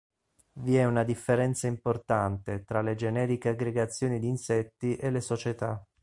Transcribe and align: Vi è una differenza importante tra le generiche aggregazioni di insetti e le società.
Vi 0.53 0.75
è 0.77 0.83
una 0.83 1.03
differenza 1.03 1.67
importante 1.67 2.63
tra 2.63 2.81
le 2.81 2.95
generiche 2.95 3.49
aggregazioni 3.49 4.17
di 4.19 4.29
insetti 4.29 4.95
e 4.95 5.11
le 5.11 5.21
società. 5.21 5.85